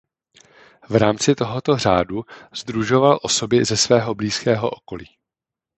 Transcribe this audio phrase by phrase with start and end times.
[0.89, 5.05] V rámci tohoto řádu sdružoval osoby ze svého blízkého okolí.